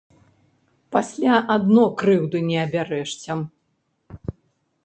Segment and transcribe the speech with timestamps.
[0.95, 3.33] Пасля адно крыўды не абярэшся.